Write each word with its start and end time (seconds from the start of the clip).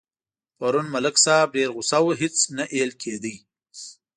پرون 0.57 0.85
ملک 0.93 1.15
صاحب 1.25 1.49
ډېر 1.57 1.69
غوسه 1.75 1.99
و 2.03 2.07
هېڅ 2.21 2.35
نه 2.57 2.63
اېل 2.73 2.91
کېدا. 3.01 3.33